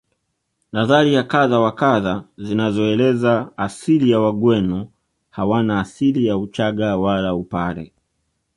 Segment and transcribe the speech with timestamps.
[0.71, 4.91] Nadharia kadha wa kadha zinazoeleza asili ya Wagweno
[5.29, 7.93] hawana asili ya Uchaga wala Upare